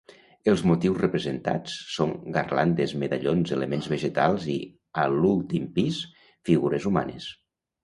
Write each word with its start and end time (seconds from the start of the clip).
Els 0.51 0.61
motius 0.69 1.01
representants 1.01 1.75
són 1.95 2.13
garlandes, 2.37 2.95
medallons, 3.03 3.53
elements 3.59 3.91
vegetals 3.93 4.49
i, 4.55 4.57
a 5.05 5.07
l'últim 5.19 5.71
pis, 5.79 6.03
figures 6.53 6.91
humanes. 6.95 7.33